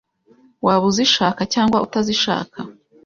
waba 0.65 0.85
uzishaka 0.91 1.41
cyangwa 1.53 1.77
utazishaka 1.85 2.59